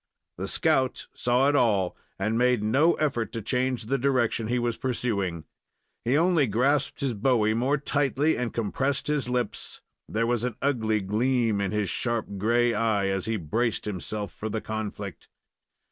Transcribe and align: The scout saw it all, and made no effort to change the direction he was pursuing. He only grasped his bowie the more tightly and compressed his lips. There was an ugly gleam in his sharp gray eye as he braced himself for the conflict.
The 0.39 0.47
scout 0.47 1.05
saw 1.13 1.47
it 1.47 1.55
all, 1.55 1.95
and 2.17 2.35
made 2.35 2.63
no 2.63 2.93
effort 2.93 3.31
to 3.33 3.41
change 3.43 3.83
the 3.83 3.99
direction 3.99 4.47
he 4.47 4.57
was 4.57 4.75
pursuing. 4.75 5.43
He 6.05 6.17
only 6.17 6.47
grasped 6.47 7.01
his 7.01 7.13
bowie 7.13 7.51
the 7.51 7.57
more 7.57 7.77
tightly 7.77 8.35
and 8.35 8.51
compressed 8.51 9.05
his 9.05 9.29
lips. 9.29 9.81
There 10.09 10.25
was 10.25 10.43
an 10.43 10.55
ugly 10.59 11.01
gleam 11.01 11.61
in 11.61 11.69
his 11.69 11.91
sharp 11.91 12.39
gray 12.39 12.73
eye 12.73 13.09
as 13.09 13.25
he 13.25 13.37
braced 13.37 13.85
himself 13.85 14.31
for 14.33 14.49
the 14.49 14.59
conflict. 14.59 15.27